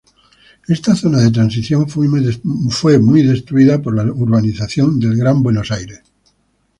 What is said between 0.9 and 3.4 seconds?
zona de transición fue muy